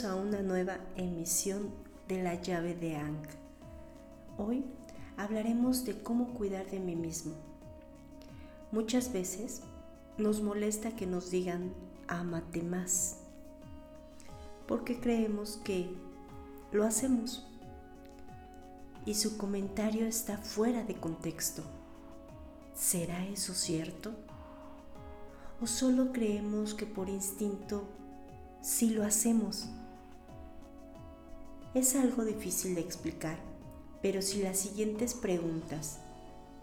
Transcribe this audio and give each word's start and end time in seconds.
A 0.00 0.14
una 0.14 0.40
nueva 0.40 0.78
emisión 0.96 1.70
de 2.08 2.22
la 2.22 2.40
llave 2.40 2.74
de 2.74 2.96
Ankh. 2.96 3.28
Hoy 4.38 4.64
hablaremos 5.18 5.84
de 5.84 6.02
cómo 6.02 6.32
cuidar 6.32 6.64
de 6.70 6.80
mí 6.80 6.96
mismo. 6.96 7.34
Muchas 8.72 9.12
veces 9.12 9.60
nos 10.16 10.40
molesta 10.40 10.96
que 10.96 11.06
nos 11.06 11.30
digan 11.30 11.74
amate 12.08 12.62
más, 12.62 13.18
porque 14.66 14.98
creemos 14.98 15.58
que 15.62 15.94
lo 16.72 16.84
hacemos 16.84 17.46
y 19.04 19.12
su 19.12 19.36
comentario 19.36 20.06
está 20.06 20.38
fuera 20.38 20.84
de 20.84 20.94
contexto. 20.94 21.62
¿Será 22.74 23.26
eso 23.26 23.52
cierto? 23.52 24.14
¿O 25.60 25.66
solo 25.66 26.12
creemos 26.12 26.72
que 26.72 26.86
por 26.86 27.10
instinto 27.10 27.84
sí 28.62 28.88
lo 28.88 29.04
hacemos? 29.04 29.68
Es 31.74 31.96
algo 31.96 32.26
difícil 32.26 32.74
de 32.74 32.82
explicar, 32.82 33.38
pero 34.02 34.20
si 34.20 34.42
las 34.42 34.58
siguientes 34.58 35.14
preguntas 35.14 36.00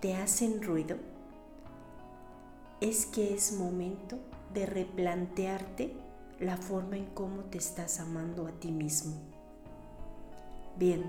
te 0.02 0.13
hacen 0.13 0.62
ruido, 0.62 0.98
es 2.80 3.08
que 3.08 3.34
es 3.34 3.54
momento 3.54 4.20
de 4.54 4.68
replantearte 4.68 5.94
la 6.40 6.58
forma 6.58 6.96
en 6.96 7.07
cómo 7.07 7.46
te 7.46 7.57
estás 7.57 7.99
amando 7.99 8.46
a 8.46 8.51
ti 8.51 8.71
mismo. 8.71 9.16
Bien, 10.77 11.04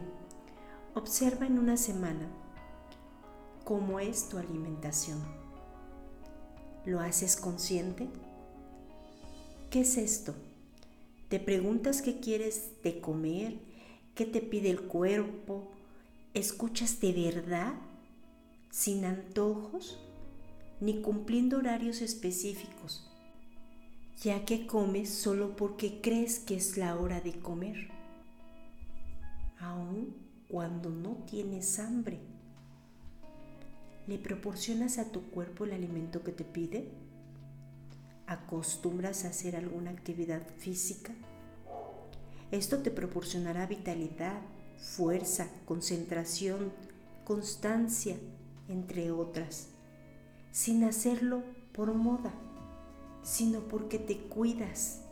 observa 0.95 1.47
en 1.47 1.59
una 1.59 1.77
semana 1.77 2.27
cómo 3.65 4.01
es 4.01 4.31
tu 4.31 4.39
alimentación. 4.39 5.23
¿Lo 6.87 7.01
haces 7.01 7.37
consciente? 7.37 8.09
¿Qué 9.69 9.83
es 9.83 9.99
esto? 9.99 10.35
¿Te 11.29 11.39
preguntas 11.39 12.01
qué 12.01 12.19
quieres 12.19 12.83
de 12.83 13.03
comer? 13.03 13.70
¿Qué 14.15 14.27
te 14.27 14.41
pide 14.41 14.71
el 14.71 14.83
cuerpo? 14.83 15.71
¿Escuchas 16.35 17.01
de 17.01 17.13
verdad? 17.13 17.75
¿Sin 18.71 19.05
antojos? 19.05 19.99
Ni 20.81 21.01
cumpliendo 21.01 21.59
horarios 21.59 22.01
específicos, 22.03 23.11
ya 24.23 24.45
que 24.45 24.67
comes 24.67 25.11
solo 25.11 25.57
porque 25.57 26.01
crees 26.01 26.39
que 26.39 26.57
es 26.57 26.77
la 26.77 26.97
hora 26.97 27.21
de 27.21 27.39
comer, 27.39 27.91
aun 29.59 30.15
cuando 30.49 30.91
no 30.91 31.17
tienes 31.31 31.79
hambre. 31.79 32.19
¿Le 34.07 34.19
proporcionas 34.19 34.99
a 34.99 35.13
tu 35.13 35.23
cuerpo 35.31 35.65
el 35.65 35.73
alimento 35.73 36.25
que 36.25 36.33
te 36.33 36.45
pide? 36.45 36.91
¿Acostumbras 38.27 39.25
a 39.25 39.29
hacer 39.29 39.55
alguna 39.55 39.91
actividad 39.91 40.47
física? 40.59 41.13
Esto 42.51 42.79
te 42.79 42.91
proporcionará 42.91 43.67
vitalidad, 43.67 44.41
fuerza, 44.77 45.49
concentración, 45.67 46.73
constancia, 47.25 48.17
entre 48.69 49.11
otras, 49.11 49.69
sin 50.51 50.85
hacerlo 50.85 51.43
por 51.73 51.95
moda, 51.95 52.33
sino 53.23 53.61
porque 53.61 53.99
te 53.99 54.19
cuidas. 54.19 55.03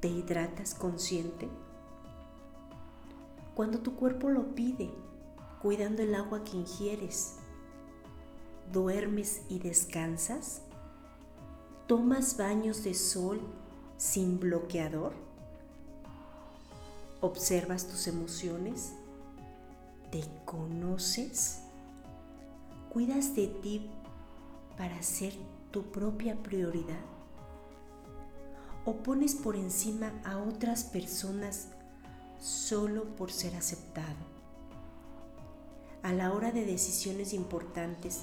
¿Te 0.00 0.08
hidratas 0.08 0.74
consciente? 0.74 1.48
Cuando 3.54 3.80
tu 3.80 3.96
cuerpo 3.96 4.28
lo 4.28 4.54
pide, 4.54 4.90
cuidando 5.60 6.02
el 6.02 6.14
agua 6.14 6.44
que 6.44 6.56
ingieres, 6.56 7.38
¿Duermes 8.72 9.40
y 9.48 9.60
descansas? 9.60 10.60
¿Tomas 11.86 12.36
baños 12.36 12.84
de 12.84 12.92
sol 12.92 13.40
sin 13.96 14.38
bloqueador? 14.38 15.27
¿Observas 17.20 17.88
tus 17.88 18.06
emociones? 18.06 18.92
¿Te 20.12 20.22
conoces? 20.44 21.62
¿Cuidas 22.92 23.34
de 23.34 23.48
ti 23.48 23.90
para 24.76 25.02
ser 25.02 25.34
tu 25.72 25.90
propia 25.90 26.36
prioridad? 26.36 27.00
¿O 28.84 28.98
pones 28.98 29.34
por 29.34 29.56
encima 29.56 30.12
a 30.24 30.38
otras 30.38 30.84
personas 30.84 31.70
solo 32.38 33.16
por 33.16 33.32
ser 33.32 33.56
aceptado? 33.56 34.16
A 36.04 36.12
la 36.12 36.32
hora 36.32 36.52
de 36.52 36.64
decisiones 36.64 37.32
importantes, 37.32 38.20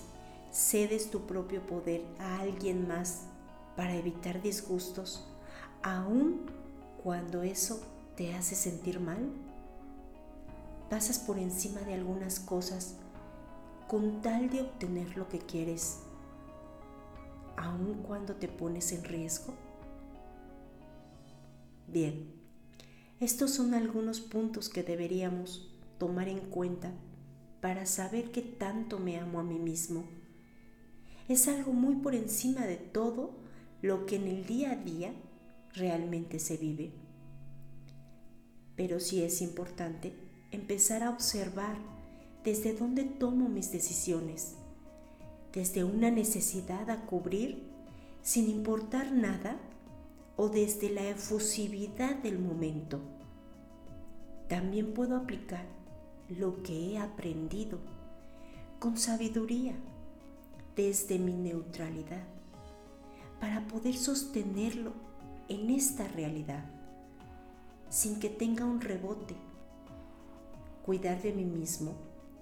cedes 0.52 1.12
tu 1.12 1.28
propio 1.28 1.62
poder 1.68 2.06
a 2.18 2.40
alguien 2.40 2.88
más 2.88 3.24
para 3.76 3.94
evitar 3.96 4.42
disgustos, 4.42 5.28
aun 5.84 6.46
cuando 7.04 7.44
eso 7.44 7.82
te 8.16 8.34
hace 8.34 8.56
sentir 8.56 9.00
mal? 9.00 9.32
¿Pasas 10.90 11.20
por 11.20 11.38
encima 11.38 11.82
de 11.82 11.94
algunas 11.94 12.40
cosas 12.40 12.96
con 13.88 14.22
tal 14.22 14.50
de 14.50 14.62
obtener 14.62 15.18
lo 15.18 15.28
que 15.30 15.40
quieres, 15.40 16.00
aun 17.58 18.04
cuando 18.08 18.36
te 18.36 18.48
pones 18.48 18.92
en 18.92 19.04
riesgo? 19.04 19.54
Bien, 21.88 22.32
estos 23.20 23.52
son 23.52 23.74
algunos 23.74 24.22
puntos 24.22 24.70
que 24.70 24.84
deberíamos 24.84 25.72
tomar 25.98 26.28
en 26.28 26.40
cuenta 26.40 26.92
para 27.62 27.86
saber 27.86 28.32
qué 28.32 28.42
tanto 28.42 29.00
me 29.00 29.20
amo 29.20 29.40
a 29.40 29.44
mí 29.44 29.60
mismo 29.60 30.04
es 31.28 31.48
algo 31.48 31.74
muy 31.74 31.96
por 31.96 32.14
encima 32.14 32.66
de 32.66 32.76
todo 32.76 33.32
lo 33.82 34.06
que 34.06 34.18
en 34.18 34.28
el 34.28 34.46
día 34.46 34.72
a 34.72 34.76
día 34.76 35.14
realmente 35.74 36.40
se 36.40 36.58
vive. 36.58 36.92
Pero 38.76 39.00
sí 39.00 39.24
es 39.24 39.42
importante 39.42 40.14
empezar 40.52 41.04
a 41.04 41.10
observar 41.10 41.78
desde 42.44 42.74
dónde 42.74 43.04
tomo 43.04 43.50
mis 43.50 43.72
decisiones, 43.72 44.56
desde 45.54 45.84
una 45.84 46.12
necesidad 46.12 46.90
a 46.90 47.06
cubrir 47.06 47.64
sin 48.22 48.50
importar 48.50 49.12
nada 49.12 49.58
o 50.36 50.50
desde 50.50 50.90
la 50.90 51.08
efusividad 51.08 52.16
del 52.18 52.40
momento. 52.40 53.00
También 54.48 54.94
puedo 54.94 55.16
aplicar 55.16 55.66
lo 56.30 56.62
que 56.62 56.92
he 56.92 56.98
aprendido 56.98 57.80
con 58.80 58.98
sabiduría 58.98 59.74
desde 60.76 61.18
mi 61.18 61.34
neutralidad 61.34 62.24
para 63.40 63.66
poder 63.68 63.96
sostenerlo 63.96 64.94
en 65.48 65.70
esta 65.70 66.08
realidad 66.08 66.75
sin 67.90 68.20
que 68.20 68.30
tenga 68.30 68.66
un 68.66 68.82
rebote. 68.82 69.36
Cuidar 70.86 71.22
de 71.22 71.34
mí 71.34 71.46
mismo 71.46 71.96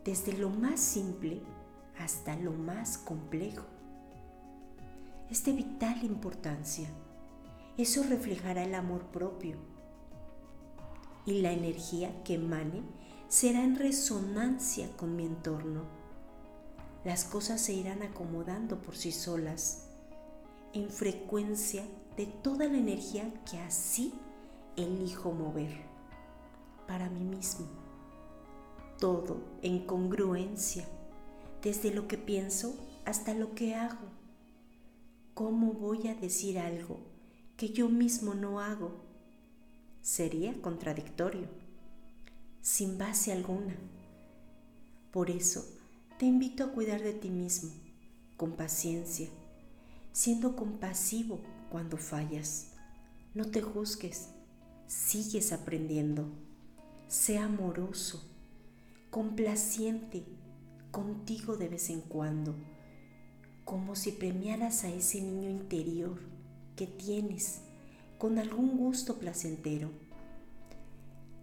desde 0.04 0.34
lo 0.34 0.50
más 0.50 0.80
simple 0.80 1.42
hasta 1.98 2.36
lo 2.36 2.52
más 2.52 2.98
complejo. 2.98 3.66
Es 5.30 5.44
de 5.46 5.54
vital 5.54 6.04
importancia. 6.04 6.90
Eso 7.78 8.04
reflejará 8.04 8.64
el 8.64 8.76
amor 8.76 9.06
propio 9.06 9.58
y 11.26 11.42
la 11.42 11.52
energía 11.52 12.24
que 12.24 12.36
emane 12.36 12.84
será 13.28 13.64
en 13.64 13.78
resonancia 13.78 14.90
con 14.98 15.16
mi 15.16 15.26
entorno 15.26 16.04
las 17.04 17.26
cosas 17.26 17.60
se 17.60 17.74
irán 17.74 18.02
acomodando 18.02 18.82
por 18.82 18.96
sí 18.96 19.12
solas 19.12 19.90
en 20.72 20.90
frecuencia 20.90 21.84
de 22.16 22.28
toda 22.28 22.66
la 22.68 22.78
energía 22.78 23.30
que 23.50 23.60
así 23.60 24.14
elijo 24.76 25.32
mover 25.32 25.82
para 26.88 27.10
mí 27.10 27.24
mismo. 27.24 27.68
Todo 29.00 29.38
en 29.62 29.86
congruencia, 29.86 30.88
desde 31.62 31.94
lo 31.94 32.08
que 32.08 32.18
pienso 32.18 32.76
hasta 33.06 33.34
lo 33.34 33.56
que 33.56 33.76
hago. 33.76 34.08
¿Cómo 35.34 35.74
voy 35.74 36.08
a 36.08 36.16
decir 36.16 36.60
algo 36.60 37.00
que 37.58 37.70
yo 37.70 37.90
mismo 37.90 38.36
no 38.36 38.60
hago? 38.60 38.92
Sería 40.02 40.54
contradictorio, 40.62 41.48
sin 42.62 42.98
base 42.98 43.32
alguna. 43.32 43.76
Por 45.12 45.30
eso, 45.30 45.66
te 46.18 46.26
invito 46.26 46.64
a 46.64 46.72
cuidar 46.72 47.02
de 47.02 47.14
ti 47.14 47.30
mismo 47.30 47.72
con 48.38 48.54
paciencia, 48.54 49.30
siendo 50.12 50.56
compasivo 50.56 51.40
cuando 51.70 51.98
fallas. 51.98 52.74
No 53.34 53.46
te 53.46 53.62
juzgues, 53.62 54.30
sigues 54.88 55.52
aprendiendo. 55.52 56.26
Sé 57.08 57.38
amoroso, 57.38 58.24
complaciente 59.10 60.26
contigo 60.92 61.58
de 61.58 61.70
vez 61.70 61.90
en 61.90 62.02
cuando, 62.02 62.56
como 63.66 63.96
si 63.96 64.12
premiaras 64.12 64.84
a 64.84 64.90
ese 64.90 65.22
niño 65.22 65.50
interior 65.50 66.20
que 66.76 66.88
tienes 66.88 67.62
con 68.18 68.40
algún 68.40 68.78
gusto 68.78 69.20
placentero. 69.20 69.92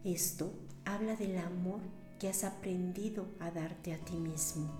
Esto 0.04 0.52
habla 0.84 1.16
del 1.16 1.38
amor 1.38 1.80
que 2.18 2.28
has 2.28 2.44
aprendido 2.44 3.26
a 3.38 3.50
darte 3.50 3.92
a 3.92 3.98
ti 3.98 4.14
mismo, 4.14 4.70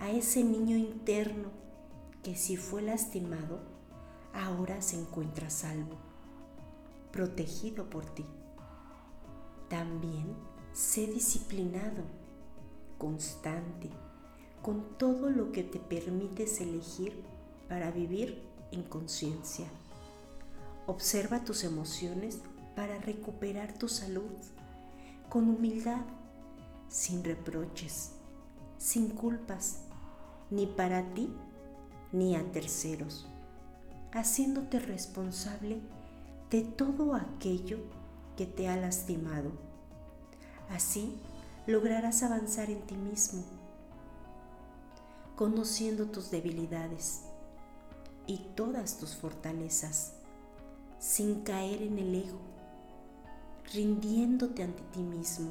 a 0.00 0.10
ese 0.10 0.44
niño 0.44 0.76
interno 0.76 1.50
que 2.22 2.34
si 2.34 2.56
fue 2.56 2.82
lastimado, 2.82 3.60
ahora 4.32 4.82
se 4.82 4.98
encuentra 4.98 5.48
salvo. 5.50 6.05
Protegido 7.16 7.88
por 7.88 8.04
ti. 8.04 8.26
También 9.70 10.36
sé 10.74 11.06
disciplinado, 11.06 12.02
constante, 12.98 13.88
con 14.60 14.98
todo 14.98 15.30
lo 15.30 15.50
que 15.50 15.62
te 15.64 15.78
permites 15.78 16.60
elegir 16.60 17.18
para 17.70 17.90
vivir 17.90 18.42
en 18.70 18.82
conciencia. 18.82 19.64
Observa 20.86 21.42
tus 21.42 21.64
emociones 21.64 22.40
para 22.74 22.98
recuperar 22.98 23.72
tu 23.72 23.88
salud 23.88 24.30
con 25.30 25.48
humildad, 25.48 26.02
sin 26.90 27.24
reproches, 27.24 28.10
sin 28.76 29.08
culpas, 29.08 29.84
ni 30.50 30.66
para 30.66 31.14
ti 31.14 31.32
ni 32.12 32.36
a 32.36 32.52
terceros, 32.52 33.26
haciéndote 34.12 34.80
responsable 34.80 35.80
de 36.50 36.62
todo 36.62 37.14
aquello 37.14 37.78
que 38.36 38.46
te 38.46 38.68
ha 38.68 38.76
lastimado. 38.76 39.50
Así 40.70 41.20
lograrás 41.66 42.22
avanzar 42.22 42.70
en 42.70 42.80
ti 42.86 42.94
mismo, 42.96 43.42
conociendo 45.34 46.06
tus 46.06 46.30
debilidades 46.30 47.22
y 48.26 48.38
todas 48.54 48.98
tus 48.98 49.16
fortalezas, 49.16 50.12
sin 51.00 51.42
caer 51.42 51.82
en 51.82 51.98
el 51.98 52.14
ego, 52.14 52.38
rindiéndote 53.72 54.62
ante 54.62 54.82
ti 54.92 55.00
mismo, 55.00 55.50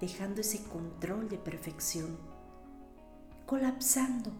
dejando 0.00 0.40
ese 0.40 0.64
control 0.64 1.28
de 1.28 1.38
perfección, 1.38 2.16
colapsando, 3.46 4.32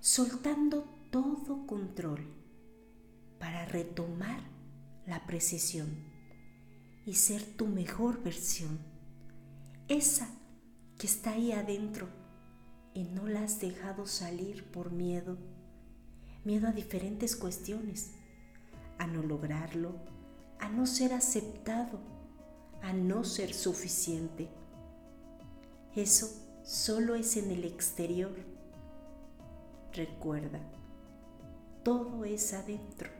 soltando 0.00 0.86
todo 1.10 1.66
control 1.66 2.45
para 3.38 3.64
retomar 3.66 4.40
la 5.06 5.26
precisión 5.26 5.88
y 7.04 7.14
ser 7.14 7.42
tu 7.44 7.66
mejor 7.66 8.22
versión, 8.22 8.78
esa 9.88 10.28
que 10.98 11.06
está 11.06 11.32
ahí 11.32 11.52
adentro 11.52 12.08
y 12.94 13.04
no 13.04 13.26
la 13.26 13.44
has 13.44 13.60
dejado 13.60 14.06
salir 14.06 14.64
por 14.70 14.90
miedo, 14.90 15.36
miedo 16.44 16.68
a 16.68 16.72
diferentes 16.72 17.36
cuestiones, 17.36 18.12
a 18.98 19.06
no 19.06 19.22
lograrlo, 19.22 19.94
a 20.58 20.68
no 20.68 20.86
ser 20.86 21.12
aceptado, 21.12 22.00
a 22.82 22.92
no 22.92 23.24
ser 23.24 23.52
suficiente. 23.52 24.48
Eso 25.94 26.28
solo 26.64 27.14
es 27.14 27.36
en 27.36 27.50
el 27.50 27.64
exterior. 27.64 28.34
Recuerda, 29.92 30.60
todo 31.82 32.24
es 32.24 32.52
adentro. 32.52 33.10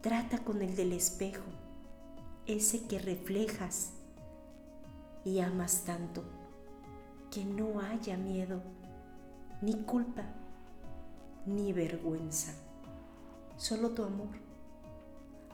Trata 0.00 0.38
con 0.38 0.62
el 0.62 0.76
del 0.76 0.94
espejo, 0.94 1.44
ese 2.46 2.86
que 2.86 2.98
reflejas 2.98 3.90
y 5.26 5.40
amas 5.40 5.82
tanto, 5.84 6.24
que 7.30 7.44
no 7.44 7.80
haya 7.80 8.16
miedo, 8.16 8.62
ni 9.60 9.74
culpa, 9.74 10.24
ni 11.44 11.74
vergüenza, 11.74 12.54
solo 13.58 13.90
tu 13.90 14.02
amor, 14.02 14.34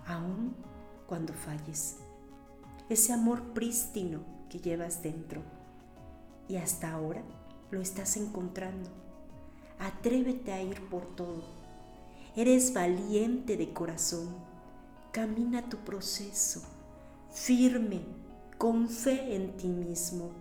aun 0.06 0.54
cuando 1.08 1.32
falles. 1.32 1.96
Ese 2.88 3.12
amor 3.12 3.52
prístino 3.52 4.20
que 4.48 4.60
llevas 4.60 5.02
dentro 5.02 5.42
y 6.46 6.54
hasta 6.54 6.92
ahora 6.92 7.22
lo 7.72 7.80
estás 7.80 8.16
encontrando. 8.16 8.90
Atrévete 9.80 10.52
a 10.52 10.62
ir 10.62 10.88
por 10.88 11.04
todo 11.16 11.55
Eres 12.36 12.74
valiente 12.74 13.56
de 13.56 13.72
corazón. 13.72 14.28
Camina 15.10 15.70
tu 15.70 15.78
proceso, 15.78 16.60
firme, 17.30 18.02
con 18.58 18.90
fe 18.90 19.34
en 19.34 19.56
ti 19.56 19.68
mismo. 19.68 20.32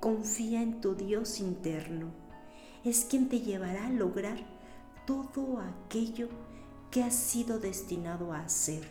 Confía 0.00 0.62
en 0.62 0.80
tu 0.80 0.94
Dios 0.94 1.40
interno. 1.40 2.10
Es 2.84 3.04
quien 3.04 3.28
te 3.28 3.40
llevará 3.40 3.88
a 3.88 3.90
lograr 3.90 4.38
todo 5.06 5.60
aquello 5.60 6.30
que 6.90 7.02
has 7.02 7.14
sido 7.14 7.58
destinado 7.58 8.32
a 8.32 8.40
hacer. 8.40 8.88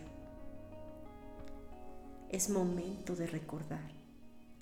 Es 2.30 2.52
momento 2.52 3.16
de 3.16 3.26
recordar 3.26 3.92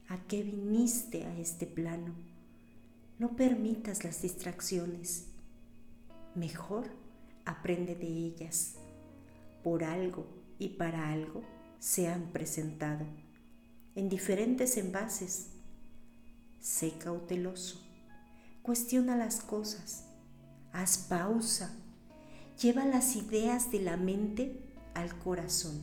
a 0.07 0.19
qué 0.29 0.41
viniste 0.41 1.25
a 1.25 1.37
este 1.37 1.67
plano. 1.67 2.15
No 3.19 3.35
permitas 3.35 4.05
las 4.05 4.21
distracciones. 4.21 5.25
Mejor 6.33 7.02
aprende 7.45 7.95
de 7.95 8.07
ellas. 8.07 8.75
Por 9.63 9.83
algo 9.83 10.25
y 10.59 10.69
para 10.69 11.11
algo 11.11 11.43
se 11.79 12.07
han 12.07 12.31
presentado 12.31 13.05
en 13.95 14.09
diferentes 14.09 14.77
envases. 14.77 15.49
Sé 16.59 16.93
cauteloso, 16.97 17.81
cuestiona 18.61 19.17
las 19.17 19.41
cosas, 19.41 20.05
haz 20.71 20.97
pausa, 20.97 21.75
lleva 22.61 22.85
las 22.85 23.15
ideas 23.15 23.71
de 23.71 23.81
la 23.81 23.97
mente 23.97 24.59
al 24.93 25.17
corazón. 25.19 25.81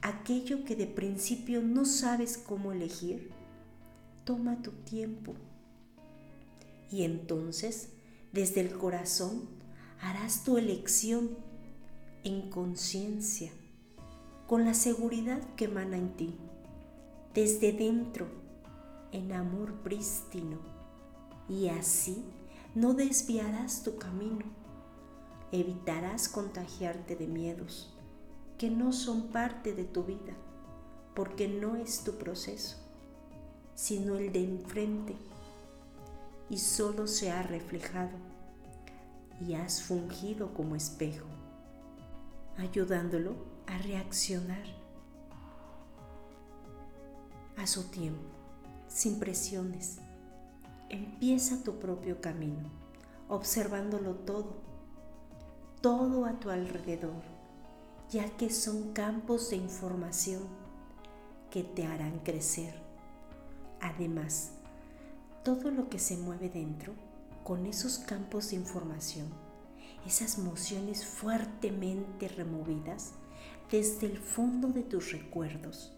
Aquello 0.00 0.64
que 0.64 0.76
de 0.76 0.86
principio 0.86 1.62
no 1.62 1.84
sabes 1.84 2.38
cómo 2.38 2.72
elegir, 2.72 3.30
toma 4.24 4.62
tu 4.62 4.70
tiempo. 4.70 5.34
Y 6.90 7.04
entonces, 7.04 7.90
desde 8.32 8.60
el 8.60 8.76
corazón, 8.76 9.48
harás 10.04 10.44
tu 10.44 10.58
elección 10.58 11.30
en 12.24 12.50
conciencia, 12.50 13.50
con 14.46 14.66
la 14.66 14.74
seguridad 14.74 15.40
que 15.56 15.64
emana 15.64 15.96
en 15.96 16.14
ti, 16.14 16.36
desde 17.32 17.72
dentro, 17.72 18.26
en 19.12 19.32
amor 19.32 19.80
prístino, 19.82 20.58
y 21.48 21.68
así 21.68 22.22
no 22.74 22.92
desviarás 22.92 23.82
tu 23.82 23.96
camino, 23.96 24.44
evitarás 25.52 26.28
contagiarte 26.28 27.16
de 27.16 27.26
miedos 27.26 27.96
que 28.58 28.68
no 28.68 28.92
son 28.92 29.28
parte 29.28 29.72
de 29.72 29.84
tu 29.84 30.04
vida, 30.04 30.34
porque 31.14 31.48
no 31.48 31.76
es 31.76 32.04
tu 32.04 32.18
proceso, 32.18 32.76
sino 33.74 34.16
el 34.16 34.32
de 34.32 34.44
enfrente, 34.44 35.16
y 36.50 36.58
solo 36.58 37.06
se 37.06 37.32
ha 37.32 37.42
reflejado 37.42 38.33
y 39.40 39.54
has 39.54 39.82
fungido 39.82 40.54
como 40.54 40.76
espejo, 40.76 41.26
ayudándolo 42.56 43.34
a 43.66 43.78
reaccionar 43.78 44.64
a 47.56 47.66
su 47.66 47.84
tiempo, 47.84 48.28
sin 48.88 49.18
presiones. 49.18 49.98
Empieza 50.88 51.62
tu 51.62 51.78
propio 51.78 52.20
camino, 52.20 52.68
observándolo 53.28 54.14
todo, 54.14 54.56
todo 55.80 56.26
a 56.26 56.38
tu 56.38 56.50
alrededor, 56.50 57.22
ya 58.10 58.28
que 58.36 58.50
son 58.50 58.92
campos 58.92 59.50
de 59.50 59.56
información 59.56 60.42
que 61.50 61.62
te 61.62 61.86
harán 61.86 62.20
crecer. 62.20 62.74
Además, 63.80 64.52
todo 65.44 65.70
lo 65.70 65.88
que 65.88 65.98
se 65.98 66.16
mueve 66.16 66.48
dentro 66.48 66.94
con 67.44 67.66
esos 67.66 67.98
campos 67.98 68.50
de 68.50 68.56
información, 68.56 69.28
esas 70.06 70.38
mociones 70.38 71.04
fuertemente 71.04 72.26
removidas 72.26 73.12
desde 73.70 74.06
el 74.06 74.16
fondo 74.16 74.68
de 74.68 74.82
tus 74.82 75.12
recuerdos, 75.12 75.92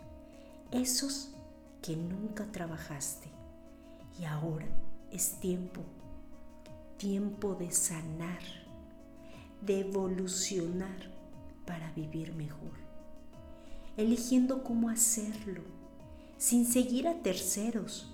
esos 0.72 1.30
que 1.82 1.96
nunca 1.96 2.50
trabajaste. 2.50 3.30
Y 4.18 4.24
ahora 4.24 4.66
es 5.12 5.38
tiempo, 5.38 5.82
tiempo 6.96 7.54
de 7.54 7.70
sanar, 7.70 8.42
de 9.60 9.80
evolucionar 9.80 11.12
para 11.64 11.92
vivir 11.92 12.34
mejor, 12.34 12.72
eligiendo 13.96 14.64
cómo 14.64 14.88
hacerlo, 14.88 15.62
sin 16.38 16.66
seguir 16.66 17.06
a 17.06 17.22
terceros, 17.22 18.12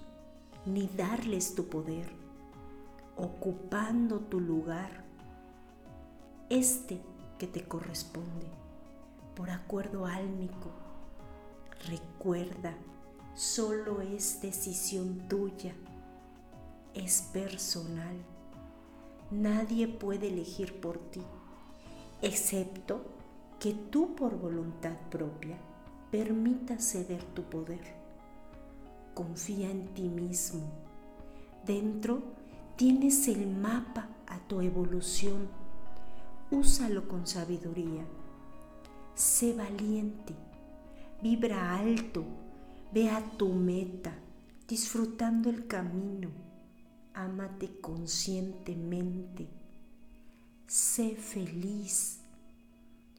ni 0.66 0.86
darles 0.86 1.54
tu 1.54 1.68
poder 1.68 2.21
ocupando 3.22 4.18
tu 4.18 4.40
lugar, 4.40 5.04
este 6.50 7.00
que 7.38 7.46
te 7.46 7.62
corresponde, 7.62 8.48
por 9.36 9.48
acuerdo 9.50 10.06
álmico. 10.06 10.70
Recuerda, 11.86 12.74
solo 13.36 14.00
es 14.00 14.42
decisión 14.42 15.28
tuya, 15.28 15.72
es 16.94 17.22
personal. 17.32 18.16
Nadie 19.30 19.86
puede 19.86 20.26
elegir 20.26 20.80
por 20.80 20.98
ti, 20.98 21.22
excepto 22.22 23.04
que 23.60 23.72
tú 23.72 24.16
por 24.16 24.36
voluntad 24.36 24.96
propia 25.10 25.56
permitas 26.10 26.90
ceder 26.90 27.22
tu 27.34 27.44
poder. 27.44 27.94
Confía 29.14 29.70
en 29.70 29.94
ti 29.94 30.08
mismo. 30.08 30.62
Dentro 31.64 32.41
Tienes 32.82 33.28
el 33.28 33.46
mapa 33.46 34.08
a 34.26 34.40
tu 34.40 34.60
evolución. 34.60 35.46
Úsalo 36.50 37.06
con 37.06 37.28
sabiduría. 37.28 38.04
sé 39.14 39.52
valiente, 39.52 40.34
vibra 41.22 41.76
alto, 41.76 42.24
ve 42.92 43.08
a 43.08 43.22
tu 43.38 43.50
meta, 43.50 44.12
disfrutando 44.66 45.48
el 45.48 45.68
camino, 45.68 46.30
ámate 47.14 47.78
conscientemente, 47.80 49.46
sé 50.66 51.14
feliz, 51.14 52.18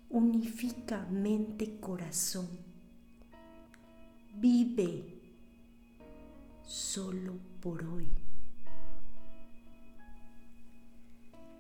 unifica 0.09 1.07
mente 1.09 1.79
corazón, 1.79 2.49
vive 4.35 5.21
solo 6.65 7.35
por 7.61 7.81
hoy. 7.85 8.22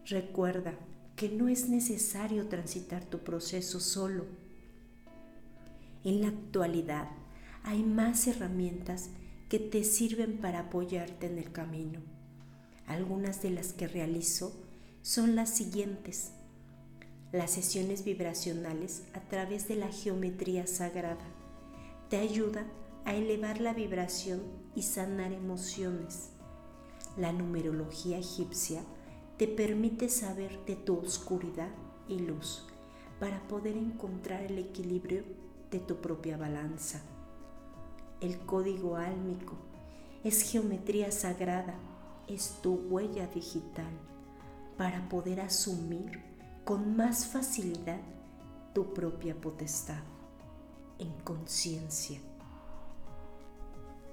Recuerda 0.05 0.73
que 1.15 1.29
no 1.29 1.47
es 1.47 1.69
necesario 1.69 2.47
transitar 2.47 3.05
tu 3.05 3.19
proceso 3.19 3.79
solo. 3.79 4.25
En 6.03 6.21
la 6.21 6.27
actualidad 6.27 7.09
hay 7.63 7.83
más 7.83 8.27
herramientas 8.27 9.09
que 9.47 9.59
te 9.59 9.85
sirven 9.85 10.39
para 10.39 10.59
apoyarte 10.59 11.27
en 11.27 11.37
el 11.37 11.53
camino. 11.53 12.01
Algunas 12.85 13.41
de 13.41 13.51
las 13.51 13.71
que 13.71 13.87
realizo 13.87 14.53
son 15.01 15.35
las 15.35 15.49
siguientes. 15.49 16.31
Las 17.31 17.51
sesiones 17.51 18.03
vibracionales 18.03 19.03
a 19.13 19.21
través 19.21 19.69
de 19.69 19.75
la 19.75 19.87
geometría 19.87 20.67
sagrada 20.67 21.25
te 22.09 22.17
ayuda 22.17 22.65
a 23.05 23.15
elevar 23.15 23.61
la 23.61 23.73
vibración 23.73 24.41
y 24.75 24.83
sanar 24.83 25.31
emociones. 25.31 26.31
La 27.15 27.31
numerología 27.31 28.17
egipcia 28.17 28.83
te 29.43 29.49
permite 29.49 30.07
saber 30.07 30.63
de 30.63 30.77
tu 30.77 30.97
oscuridad 30.97 31.67
y 32.07 32.17
luz 32.17 32.65
para 33.19 33.45
poder 33.49 33.75
encontrar 33.75 34.41
el 34.43 34.57
equilibrio 34.57 35.25
de 35.69 35.79
tu 35.79 35.97
propia 35.97 36.37
balanza. 36.37 37.01
El 38.21 38.39
código 38.45 38.95
álmico 38.95 39.57
es 40.23 40.49
geometría 40.49 41.11
sagrada, 41.11 41.75
es 42.29 42.61
tu 42.61 42.75
huella 42.89 43.27
digital 43.27 43.91
para 44.77 45.09
poder 45.09 45.41
asumir 45.41 46.21
con 46.63 46.95
más 46.95 47.25
facilidad 47.25 47.99
tu 48.73 48.93
propia 48.93 49.35
potestad 49.35 50.03
en 50.99 51.11
conciencia. 51.25 52.21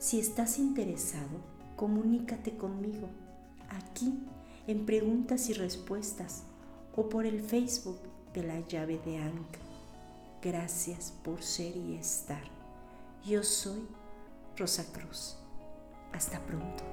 Si 0.01 0.19
estás 0.19 0.59
interesado, 0.59 1.39
comunícate 1.77 2.57
conmigo 2.57 3.09
aquí 3.69 4.27
en 4.71 4.87
preguntas 4.87 5.49
y 5.49 5.53
respuestas 5.53 6.45
o 6.95 7.09
por 7.09 7.27
el 7.27 7.41
Facebook 7.43 7.99
de 8.33 8.45
la 8.45 8.61
llave 8.61 9.01
de 9.05 9.19
Ankh. 9.19 9.57
Gracias 10.43 11.13
por 11.25 11.43
ser 11.43 11.77
y 11.77 11.97
estar. 11.97 12.43
Yo 13.25 13.43
soy 13.43 13.87
Rosa 14.57 14.85
Cruz. 14.93 15.37
Hasta 16.13 16.39
pronto. 16.41 16.85